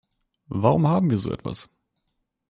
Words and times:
Warum 0.47 0.87
haben 0.87 1.11
wir 1.11 1.19
so 1.19 1.31
etwas? 1.31 1.69